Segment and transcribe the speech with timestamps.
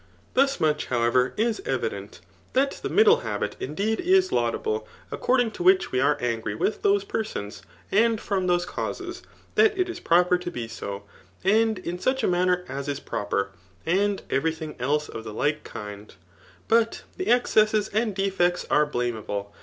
[0.33, 2.21] Thus much, howcfier, k evident^
[2.55, 6.81] diat the middle habit indeed is laudid)le, accord ing to which we are angry with
[6.81, 9.21] those persons,'aiid frtnn •ihoie causes
[9.53, 11.03] that it k proper to be so,
[11.43, 15.63] and in such a rnjov aer as is proper^and every thing else of the like
[15.63, 16.13] koid^
[16.67, 19.53] But theexcesses and defects are blameable.